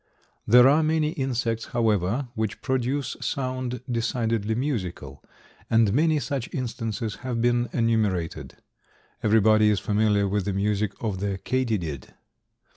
There 0.47 0.67
are 0.67 0.81
many 0.81 1.09
insects, 1.11 1.65
however, 1.65 2.29
which 2.33 2.63
produce 2.63 3.15
sound 3.21 3.81
decidedly 3.87 4.55
musical; 4.55 5.23
and 5.69 5.93
many 5.93 6.17
such 6.19 6.51
instances 6.51 7.17
have 7.17 7.39
been 7.39 7.69
enumerated. 7.71 8.55
Everybody 9.21 9.69
is 9.69 9.79
familiar 9.79 10.27
with 10.27 10.45
the 10.45 10.53
music 10.53 10.93
of 11.03 11.19
the 11.19 11.37
katydid. 11.37 12.15